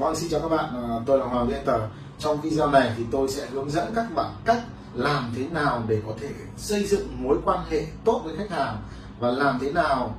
[0.00, 1.78] Vâng, xin chào các bạn, à, tôi là Hoàng Viễn Tờ.
[2.18, 4.62] Trong video này thì tôi sẽ hướng dẫn các bạn cách
[4.94, 8.76] làm thế nào để có thể xây dựng mối quan hệ tốt với khách hàng
[9.18, 10.14] và làm thế nào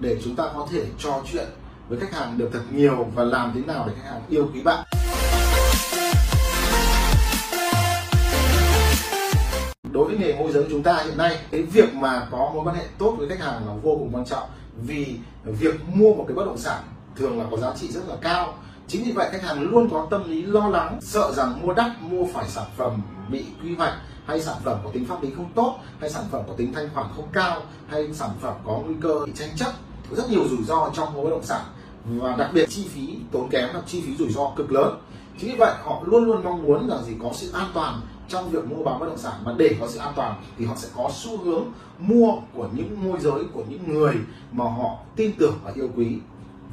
[0.00, 1.46] để chúng ta có thể trò chuyện
[1.88, 4.62] với khách hàng được thật nhiều và làm thế nào để khách hàng yêu quý
[4.62, 4.84] bạn.
[9.92, 12.76] Đối với nghề môi giới chúng ta hiện nay, cái việc mà có mối quan
[12.76, 14.48] hệ tốt với khách hàng là vô cùng quan trọng
[14.82, 16.82] vì việc mua một cái bất động sản
[17.16, 18.54] thường là có giá trị rất là cao
[18.88, 22.02] chính vì vậy, khách hàng luôn có tâm lý lo lắng, sợ rằng mua đắt,
[22.02, 23.94] mua phải sản phẩm bị quy hoạch,
[24.26, 26.88] hay sản phẩm có tính pháp lý không tốt, hay sản phẩm có tính thanh
[26.94, 29.72] khoản không cao, hay sản phẩm có nguy cơ bị tranh chấp.
[30.10, 31.60] Có rất nhiều rủi ro trong mua bất động sản,
[32.04, 34.98] và đặc biệt chi phí tốn kém là chi phí rủi ro cực lớn.
[35.40, 37.12] Chính vì vậy, họ luôn luôn mong muốn là gì?
[37.22, 39.98] Có sự an toàn trong việc mua bán bất động sản mà để có sự
[39.98, 41.64] an toàn thì họ sẽ có xu hướng
[41.98, 44.14] mua của những môi giới, của những người
[44.52, 46.06] mà họ tin tưởng và yêu quý.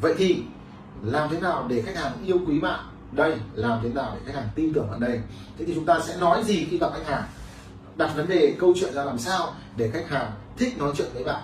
[0.01, 0.43] Vậy thì
[1.03, 2.79] làm thế nào để khách hàng yêu quý bạn?
[3.11, 5.21] Đây, làm thế nào để khách hàng tin tưởng bạn đây?
[5.57, 7.23] Thế thì chúng ta sẽ nói gì khi gặp khách hàng?
[7.95, 11.23] Đặt vấn đề, câu chuyện ra làm sao để khách hàng thích nói chuyện với
[11.23, 11.43] bạn?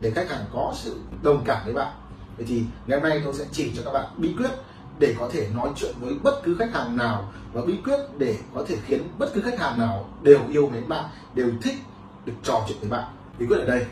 [0.00, 1.92] Để khách hàng có sự đồng cảm với bạn?
[2.36, 4.50] Vậy thì ngày hôm nay tôi sẽ chỉ cho các bạn bí quyết
[4.98, 8.38] để có thể nói chuyện với bất cứ khách hàng nào và bí quyết để
[8.54, 11.76] có thể khiến bất cứ khách hàng nào đều yêu mến bạn, đều thích
[12.24, 13.04] được trò chuyện với bạn.
[13.38, 13.86] Bí quyết ở đây,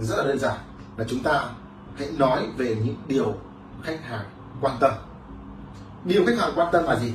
[0.00, 0.58] rất là đơn giản,
[0.96, 1.50] là chúng ta
[1.98, 3.34] hãy nói về những điều
[3.82, 4.24] khách hàng
[4.60, 4.92] quan tâm.
[6.04, 7.12] Điều khách hàng quan tâm là gì?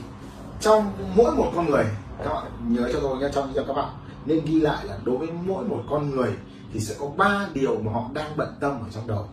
[0.59, 1.85] Trong mỗi một con người,
[2.23, 3.89] các bạn nhớ cho tôi nhé, trong cho các bạn.
[4.25, 6.33] Nên ghi lại là đối với mỗi một con người
[6.73, 9.27] thì sẽ có ba điều mà họ đang bận tâm ở trong đầu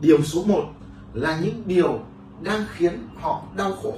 [0.00, 0.64] điều số 1
[1.14, 2.00] là những điều
[2.42, 3.92] đang khiến họ đau khổ.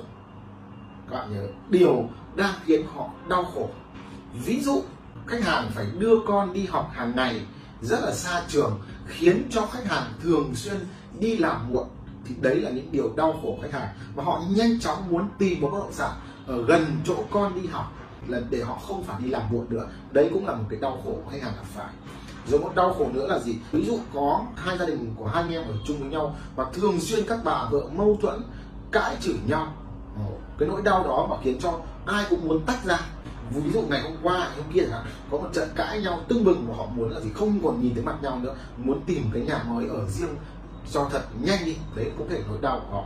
[1.11, 2.05] Các bạn nhớ, điều
[2.37, 3.69] đang khiến họ đau khổ.
[4.45, 4.83] Ví dụ,
[5.27, 7.41] khách hàng phải đưa con đi học hàng ngày
[7.83, 10.77] rất là xa trường, khiến cho khách hàng thường xuyên
[11.19, 11.87] đi làm muộn
[12.29, 13.89] thì đấy là những điều đau khổ khách hàng.
[14.15, 16.11] Và họ nhanh chóng muốn tìm một bất động sản
[16.47, 17.93] ở gần chỗ con đi học
[18.27, 19.87] là để họ không phải đi làm muộn nữa.
[20.13, 21.93] Đấy cũng là một cái đau khổ khách hàng gặp phải.
[22.49, 23.57] Rồi một đau khổ nữa là gì?
[23.73, 26.67] Ví dụ có hai gia đình của hai anh em ở chung với nhau và
[26.73, 28.43] thường xuyên các bà vợ mâu thuẫn,
[28.93, 29.73] cãi chửi nhau.
[30.59, 33.01] Cái nỗi đau đó mà khiến cho ai cũng muốn tách ra.
[33.51, 36.67] Ví dụ ngày hôm qua hôm kia là có một trận cãi nhau tưng bừng
[36.69, 37.31] và họ muốn là gì?
[37.35, 40.37] Không còn nhìn thấy mặt nhau nữa, muốn tìm cái nhà mới ở riêng
[40.93, 43.05] cho thật nhanh đi, đấy cũng thể nỗi đau của họ.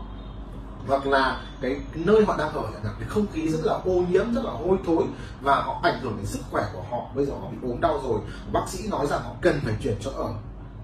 [0.86, 4.34] Hoặc là cái nơi họ đang ở là cái không khí rất là ô nhiễm,
[4.34, 5.04] rất là hôi thối
[5.40, 7.06] và họ ảnh hưởng đến sức khỏe của họ.
[7.14, 8.20] Bây giờ họ bị ốm đau rồi,
[8.52, 10.34] bác sĩ nói rằng họ cần phải chuyển chỗ ở.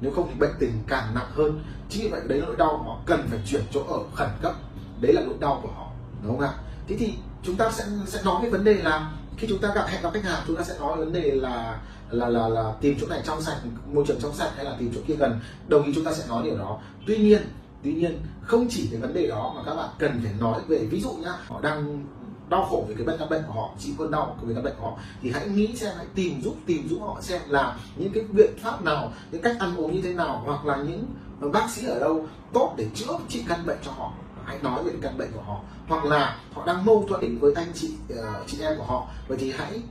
[0.00, 1.64] Nếu không thì bệnh tình càng nặng hơn.
[1.88, 4.54] Chính vì vậy đấy là nỗi đau, họ cần phải chuyển chỗ ở khẩn cấp.
[5.00, 5.86] Đấy là nỗi đau của họ,
[6.22, 6.54] đúng không ạ?
[6.88, 9.86] Thế thì chúng ta sẽ sẽ nói cái vấn đề là khi chúng ta gặp
[9.88, 12.96] hẹn gặp khách hàng, chúng ta sẽ nói vấn đề là là là là tìm
[13.00, 13.56] chỗ này trong sạch
[13.92, 16.24] môi trường trong sạch hay là tìm chỗ kia gần đồng ý chúng ta sẽ
[16.28, 16.78] nói điều đó.
[17.06, 17.42] Tuy nhiên
[17.82, 20.78] tuy nhiên không chỉ cái vấn đề đó mà các bạn cần phải nói về
[20.78, 22.06] ví dụ nhá họ đang
[22.48, 24.74] đau khổ về cái bệnh căn bệnh của họ chịu cơn đau về căn bệnh
[24.80, 28.12] của họ thì hãy nghĩ xem hãy tìm giúp tìm giúp họ xem là những
[28.12, 31.04] cái biện pháp nào những cách ăn uống như thế nào hoặc là những
[31.52, 34.12] bác sĩ ở đâu tốt để chữa trị căn bệnh cho họ.
[34.44, 35.60] Hãy nói về căn bệnh của họ.
[35.88, 39.06] Hoặc là họ đang mâu thuẫn với anh chị uh, chị em của họ.
[39.28, 39.82] Vậy thì hãy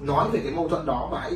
[0.00, 1.32] nói về cái mâu thuẫn đó và hãy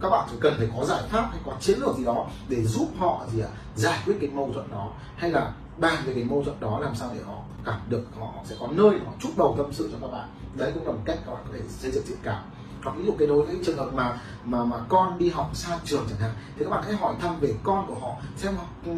[0.00, 2.64] các bạn chỉ cần phải có giải pháp hay có chiến lược gì đó để
[2.64, 6.14] giúp họ gì ạ à, giải quyết cái mâu thuẫn đó hay là bàn về
[6.14, 7.34] cái mâu thuẫn đó làm sao để họ
[7.64, 10.28] cảm được họ sẽ có nơi họ chút đầu tâm sự cho các bạn.
[10.54, 12.42] Đấy cũng là một cách các bạn có thể xây dựng thiện cảm.
[12.84, 15.78] Hoặc ví dụ cái đối với trường hợp mà mà mà con đi học xa
[15.84, 18.56] trường chẳng hạn thì các bạn hãy hỏi thăm về con của họ xem
[18.86, 18.92] ừ,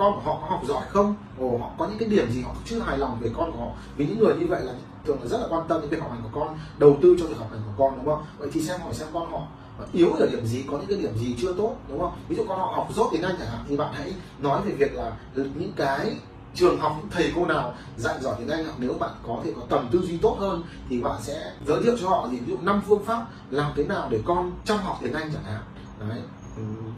[0.00, 1.14] con của họ có học giỏi không?
[1.38, 3.70] Ồ, họ có những cái điểm gì họ chưa hài lòng về con của họ?
[3.96, 4.72] Vì những người như vậy là
[5.06, 7.26] thường là rất là quan tâm đến việc học hành của con đầu tư cho
[7.26, 8.24] việc học hành của con đúng không?
[8.38, 9.42] Vậy thì xem hỏi xem con họ
[9.92, 12.12] yếu ở điểm gì có những cái điểm gì chưa tốt đúng không?
[12.28, 14.72] Ví dụ con họ học dốt tiếng anh chẳng hạn thì bạn hãy nói về
[14.72, 16.16] việc là những cái
[16.54, 19.52] trường học những thầy cô nào dạy giỏi tiếng anh hoặc nếu bạn có thể
[19.56, 22.52] có tầm tư duy tốt hơn thì bạn sẽ giới thiệu cho họ thì ví
[22.52, 25.62] dụ năm phương pháp làm thế nào để con trong học tiếng anh chẳng hạn.
[26.08, 26.18] Đấy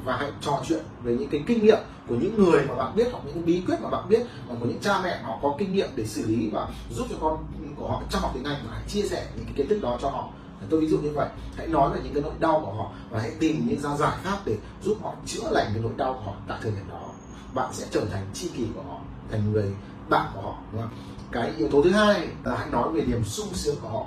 [0.05, 3.09] và hãy trò chuyện về những cái kinh nghiệm của những người mà bạn biết
[3.13, 5.73] hoặc những bí quyết mà bạn biết hoặc của những cha mẹ họ có kinh
[5.73, 7.45] nghiệm để xử lý và giúp cho con
[7.77, 9.99] của họ trong học tiếng Anh và hãy chia sẻ những cái kiến thức đó
[10.03, 10.29] cho họ.
[10.71, 13.21] Tôi ví dụ như vậy, hãy nói về những cái nỗi đau của họ và
[13.21, 16.21] hãy tìm những ra giải pháp để giúp họ chữa lành cái nỗi đau của
[16.21, 17.09] họ tại thời điểm đó.
[17.55, 18.99] Bạn sẽ trở thành tri kỷ của họ,
[19.31, 19.75] thành người
[20.09, 20.91] bạn của họ, đúng không?
[21.33, 24.07] cái yếu tố thứ hai là hãy nói về niềm sung sướng của họ.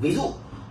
[0.00, 0.22] Ví dụ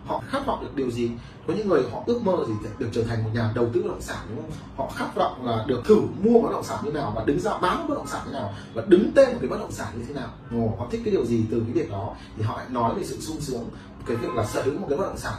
[0.10, 1.12] họ khát vọng được điều gì?
[1.48, 3.90] Có những người họ ước mơ gì được trở thành một nhà đầu tư bất
[3.90, 4.52] động sản đúng không?
[4.78, 7.58] Họ khát vọng là được thử mua bất động sản như nào và đứng ra
[7.58, 10.06] bán bất động sản như nào và đứng tên một cái bất động sản như
[10.08, 10.30] thế nào.
[10.52, 12.16] Ồ, họ thích cái điều gì từ cái việc đó?
[12.38, 13.70] Thì họ lại nói về sự sung sướng
[14.06, 15.34] cái việc là sở hữu một cái bất động sản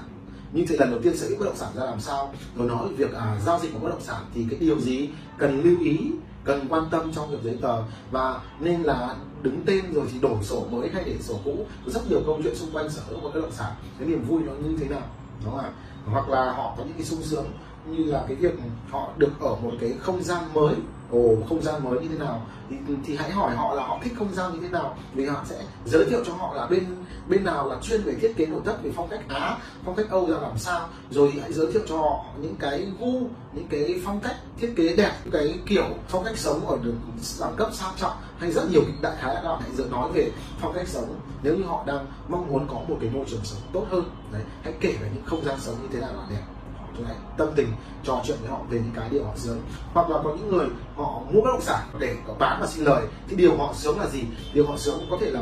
[0.52, 2.34] nhưng thì lần đầu tiên sở hữu bất động sản ra làm sao?
[2.56, 5.08] Rồi nói về việc à, giao dịch của bất động sản thì cái điều gì
[5.38, 5.98] cần lưu ý
[6.44, 7.82] cần quan tâm trong việc giấy tờ?
[8.10, 11.66] Và nên là đứng tên rồi thì đổi sổ mới hay để sổ cũ.
[11.86, 13.72] Rất nhiều câu chuyện xung quanh sở hữu một bất động sản.
[13.98, 15.02] Cái niềm vui nó như thế nào?
[15.44, 15.70] Đúng không ạ?
[16.06, 17.46] Hoặc là họ có những cái sung sướng
[17.86, 18.54] như là cái việc
[18.90, 20.74] họ được ở một cái không gian mới
[21.12, 22.46] ồ không gian mới như thế nào?
[22.70, 24.96] Thì, thì hãy hỏi họ là họ thích không gian như thế nào.
[25.14, 26.84] Vì họ sẽ giới thiệu cho họ là bên
[27.28, 30.06] bên nào là chuyên về thiết kế nội thất về phong cách Á phong cách
[30.10, 30.88] Âu ra làm sao.
[31.10, 33.22] Rồi hãy giới thiệu cho họ những cái gu
[33.52, 36.94] những cái phong cách thiết kế đẹp những cái kiểu phong cách sống ở được
[37.40, 40.30] đẳng cấp sang trọng hay rất nhiều đại khái là hãy dự nói về
[40.60, 41.14] phong cách sống.
[41.42, 44.42] Nếu như họ đang mong muốn có một cái môi trường sống tốt hơn đấy
[44.62, 46.42] hãy kể về những không gian sống như thế nào là đẹp
[47.02, 47.68] này tâm tình
[48.04, 49.60] trò chuyện với họ về những cái điều họ sướng
[49.92, 50.66] hoặc là có những người
[50.96, 53.06] họ mua bất động sản để có bán và xin lời.
[53.28, 54.22] Thì điều họ sướng là gì?
[54.54, 55.40] Điều họ sướng có thể là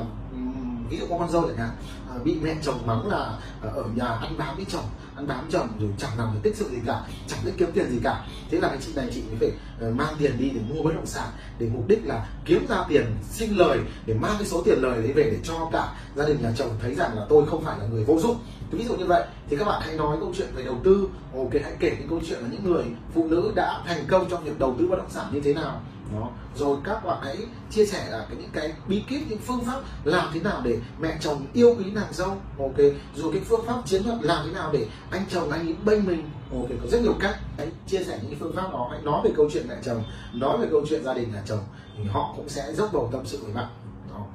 [0.90, 1.70] ví dụ có con dâu chẳng hạn
[2.11, 4.85] à, bị mẹ chồng mắng là à, ở nhà ăn bám với chồng
[5.19, 7.90] ăn bám chồng rồi chẳng làm được tích sự gì cả, chẳng biết kiếm tiền
[7.90, 8.26] gì cả.
[8.50, 9.50] Thế là cái chị này chị mới phải
[9.81, 12.85] ờ, mang tiền đi để mua bất động sản, để mục đích là kiếm ra
[12.88, 16.26] tiền xin lời, để mang cái số tiền lời đấy về để cho cả gia
[16.26, 18.37] đình nhà chồng thấy rằng là tôi không phải là người vô dụng.
[18.70, 21.08] Ví dụ như vậy, thì các bạn hãy nói câu chuyện về đầu tư.
[21.34, 22.84] Ok, hãy kể những câu chuyện là những người
[23.14, 25.81] phụ nữ đã thành công trong việc đầu tư bất động sản như thế nào
[26.14, 26.31] đó.
[26.56, 27.37] Rồi các bạn hãy
[27.70, 30.78] chia sẻ là cái những cái bí kíp, những phương pháp làm thế nào để
[31.00, 32.37] mẹ chồng yêu quý nàng dâu.
[32.58, 32.78] Ok.
[33.14, 36.06] Rồi cái phương pháp chiến thuật làm thế nào để anh chồng anh ấy bênh
[36.06, 36.31] mình.
[36.52, 37.38] Ok, có rất nhiều cách.
[37.56, 38.88] Hãy chia sẻ những phương pháp đó.
[38.90, 41.64] Hãy nói về câu chuyện mẹ chồng, nói về câu chuyện gia đình nhà chồng,
[41.96, 43.66] thì họ cũng sẽ dốc bầu tâm sự với bạn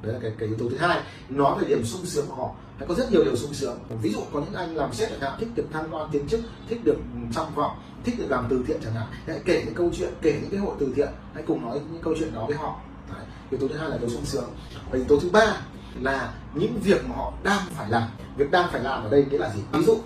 [0.04, 1.02] đấy là cái, cái yếu tố thứ hai.
[1.30, 2.52] Nói về điểm sung sướng của họ.
[2.78, 3.80] Hay có rất nhiều điều sung sướng.
[4.02, 6.42] Ví dụ có những anh làm sếp chẳng hạn thích được thăng quan tiến chức
[6.70, 6.98] thích được
[7.34, 9.08] trong vọng thích được làm từ thiện chẳng hạn.
[9.28, 12.02] Hãy kể những câu chuyện kể những cái hội từ thiện hãy cùng nói những
[12.02, 12.80] câu chuyện đó với họ.
[13.14, 13.26] Đấy.
[13.50, 14.50] yếu tố thứ hai là điều sung sướng.
[14.90, 15.58] Và yếu tố thứ ba
[16.02, 18.04] là những việc mà họ đang phải làm.
[18.38, 19.62] Việc đang phải làm ở đây nghĩa là gì?
[19.72, 19.98] Ví dụ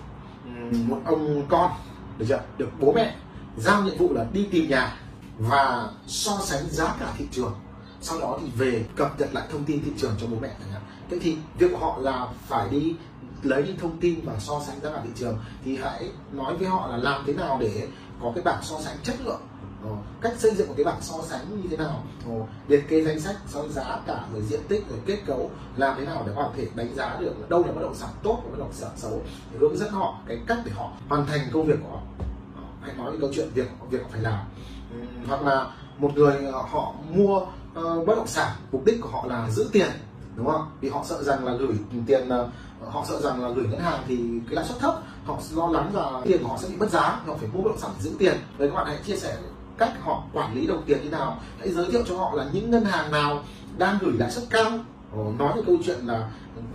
[0.70, 1.72] một ông con
[2.18, 2.40] được chưa?
[2.58, 3.14] Được bố mẹ
[3.56, 4.96] giao nhiệm vụ là đi tìm nhà
[5.38, 7.54] và so sánh giá cả thị trường
[8.00, 10.70] sau đó thì về cập nhật lại thông tin thị trường cho bố mẹ chẳng
[10.72, 10.82] hạn.
[11.10, 12.94] Thế thì việc của họ là phải đi
[13.42, 16.68] lấy những thông tin và so sánh giá cả thị trường thì hãy nói với
[16.68, 17.88] họ là làm thế nào để
[18.22, 19.40] có cái bảng so sánh chất lượng.
[19.84, 22.02] Ồ, cách xây dựng một cái bảng so sánh như thế nào.
[22.28, 25.96] Ồ, liệt kê danh sách so giá cả rồi diện tích rồi kết cấu làm
[25.98, 28.50] thế nào để họ thể đánh giá được đâu là bất động sản tốt và
[28.50, 29.22] bất động sản xấu.
[29.52, 32.02] Để hướng dẫn họ cái cách để họ hoàn thành công việc của họ.
[32.56, 34.38] Ờ, hãy nói câu chuyện việc việc họ phải làm.
[35.28, 35.66] Hoặc là
[35.98, 37.40] một người họ mua
[37.78, 39.90] uh, bất động sản mục đích của họ là giữ tiền
[40.36, 40.70] đúng không?
[40.80, 41.76] Vì họ sợ rằng là gửi
[42.06, 42.48] tiền uh,
[42.92, 44.16] họ sợ rằng là gửi ngân hàng thì
[44.46, 47.20] cái lãi suất thấp họ lo lắng là tiền của họ sẽ bị mất giá
[47.26, 48.36] họ phải mua bất động sản để giữ tiền.
[48.58, 49.36] Vậy các bạn hãy chia sẻ
[49.78, 51.40] cách họ quản lý đồng tiền như nào.
[51.58, 53.42] Hãy giới thiệu cho họ là những ngân hàng nào
[53.78, 54.70] đang gửi lãi suất cao.
[55.12, 56.30] Ờ, nói về câu chuyện là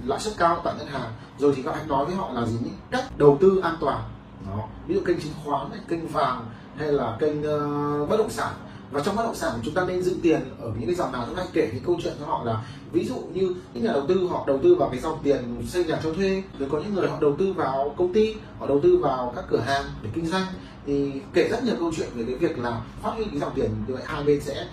[0.06, 1.12] lãi suất cao tại ngân hàng.
[1.38, 4.04] Rồi thì các anh nói với họ là gì những cách đầu tư an toàn.
[4.48, 6.46] Đó ví dụ kênh chứng khoán kênh vàng
[6.78, 8.54] hay là kênh uh, bất động sản
[8.94, 11.24] và trong bất động sản chúng ta nên giữ tiền ở những cái dòng nào
[11.28, 14.06] chúng ta kể cái câu chuyện cho họ là ví dụ như những nhà đầu
[14.08, 16.94] tư, họ đầu tư vào cái dòng tiền xây nhà cho thuê, rồi có những
[16.94, 20.10] người họ đầu tư vào công ty, họ đầu tư vào các cửa hàng để
[20.14, 20.46] kinh doanh.
[20.86, 23.72] Thì kể rất nhiều câu chuyện về cái việc là phát huy cái dòng tiền
[23.88, 24.68] như vậy, hai bên sẽ,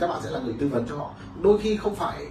[0.00, 1.10] các bạn sẽ là người tư vấn cho họ.
[1.42, 2.26] Đôi khi không phải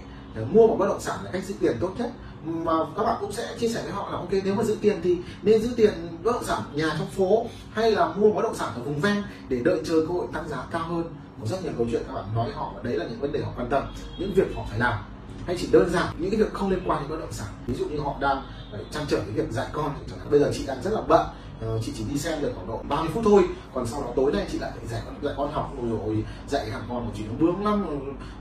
[0.52, 2.10] mua một bất động sản là cách giữ tiền tốt nhất,
[2.44, 4.96] mà các bạn cũng sẽ chia sẻ với họ là, ok, nếu mà giữ tiền
[5.02, 5.92] thì nên giữ tiền
[6.24, 9.22] bất động sản, nhà trong phố, hay là mua bất động sản ở vùng ven
[9.48, 11.04] để đợi chờ cơ hội tăng giá cao hơn
[11.40, 13.32] có rất nhiều câu chuyện các bạn nói với họ và đấy là những vấn
[13.32, 14.98] đề họ quan tâm, những việc họ phải làm.
[15.46, 17.48] Hay chỉ đơn giản những cái việc không liên quan đến bất động sản.
[17.66, 20.30] Ví dụ như họ đang ờ, trang trở cái việc dạy con chẳng hạn.
[20.30, 21.26] Bây giờ chị đang rất là bận
[21.60, 23.44] Ờ, chị chỉ đi xem được khoảng độ 30 phút thôi,
[23.74, 26.82] còn sau đó tối nay chị lại phải dạy dạy con học rồi dạy thằng
[26.88, 27.86] con của chị nó bướng lắm,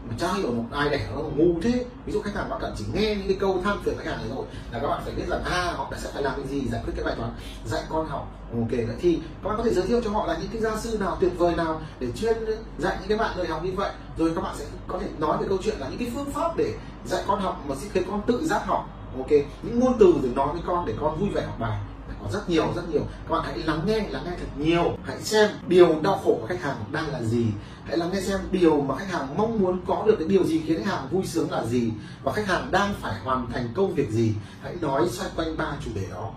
[0.10, 1.86] mà chả hiểu một ai đẻ nó ngu thế.
[2.06, 4.18] Ví dụ khách hàng bạn cần chỉ nghe những cái câu than phiền khách hàng
[4.18, 6.68] này rồi là các bạn phải biết rằng à họ sẽ phải làm cái gì,
[6.72, 7.32] giải quyết cái bài toán,
[7.66, 8.32] dạy con học.
[8.52, 10.62] Ừ, ok vậy thì các bạn có thể giới thiệu cho họ là những cái
[10.62, 12.38] gia sư nào tuyệt vời nào để chuyên
[12.78, 13.92] dạy những cái bạn người học như vậy.
[14.18, 16.58] Rồi các bạn sẽ có thể nói về câu chuyện là những cái phương pháp
[16.58, 16.74] để
[17.06, 18.90] dạy con học mà sẽ khiến con tự giác học.
[19.18, 19.32] Ok,
[19.64, 21.80] những ngôn từ để nói với con để con vui vẻ học bài
[22.24, 23.02] có rất nhiều rất nhiều.
[23.28, 24.98] Các bạn hãy lắng nghe lắng nghe thật nhiều.
[25.04, 27.46] Hãy xem điều đau khổ của khách hàng đang là gì.
[27.86, 30.62] Hãy lắng nghe xem điều mà khách hàng mong muốn có được, cái điều gì
[30.66, 31.92] khiến khách hàng vui sướng là gì
[32.24, 34.34] và khách hàng đang phải hoàn thành công việc gì.
[34.62, 36.32] Hãy nói xoay quanh ba chủ đề đó.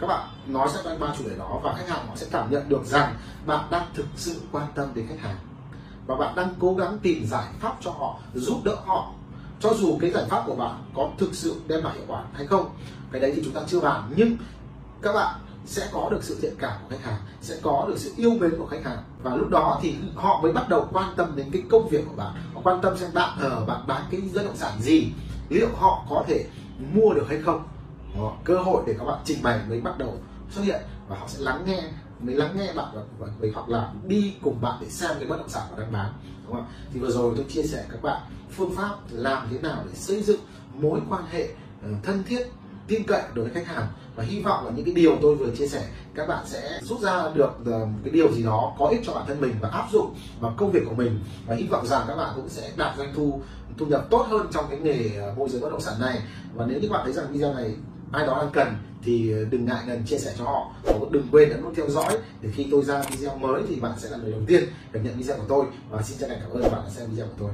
[0.00, 2.50] Các bạn nói xoay quanh ba chủ đề đó và khách hàng họ sẽ cảm
[2.50, 3.14] nhận được rằng
[3.46, 5.36] bạn đang thực sự quan tâm đến khách hàng
[6.06, 9.12] và bạn đang cố gắng tìm giải pháp cho họ, giúp đỡ họ.
[9.60, 12.46] Cho dù cái giải pháp của bạn có thực sự đem lại hiệu quả hay
[12.46, 12.70] không,
[13.12, 14.12] cái đấy thì chúng ta chưa bàn.
[14.16, 14.36] Nhưng
[15.02, 18.12] các bạn sẽ có được sự thiện cảm của khách hàng sẽ có được sự
[18.16, 18.98] yêu mến của khách hàng.
[19.22, 22.16] Và lúc đó thì họ mới bắt đầu quan tâm đến cái công việc của
[22.16, 22.34] bạn.
[22.54, 25.12] Họ quan tâm xem bạn ở bạn bán cái bất động sản gì
[25.48, 26.46] liệu họ có thể
[26.94, 27.62] mua được hay không.
[28.16, 30.18] Đó, cơ hội để các bạn trình bày mới bắt đầu
[30.50, 31.82] xuất hiện và họ sẽ lắng nghe
[32.20, 35.36] mới lắng nghe bạn và, và hoặc là đi cùng bạn để xem cái bất
[35.36, 36.12] động sản mà đang bán
[36.46, 36.72] đúng không ạ?
[36.92, 40.22] Thì vừa rồi tôi chia sẻ các bạn phương pháp làm thế nào để xây
[40.22, 40.40] dựng
[40.74, 41.48] mối quan hệ
[41.82, 42.46] ờ, thân thiết
[42.88, 43.86] tin cậy đối với khách hàng.
[44.16, 45.84] Và hy vọng là những cái điều tôi vừa chia sẻ,
[46.14, 49.24] các bạn sẽ rút ra được ờ, cái điều gì đó có ích cho bản
[49.26, 51.20] thân mình và áp dụng vào công việc của mình.
[51.46, 53.40] Và hy vọng rằng các bạn cũng sẽ đạt doanh thu
[53.78, 56.18] thu nhập tốt hơn trong cái nghề ờ, môi giới bất động sản này.
[56.54, 57.74] Và nếu như các bạn thấy rằng video này
[58.12, 60.72] ai đó đang cần thì ờ, đừng ngại ngần chia sẻ cho họ.
[60.82, 63.92] Và đừng quên ấn nút theo dõi để khi tôi ra video mới thì bạn
[63.98, 65.64] sẽ là người đầu tiên được nhận video của tôi.
[65.90, 67.50] Và xin chân thành cảm ơn bạn đã xem video của tôi.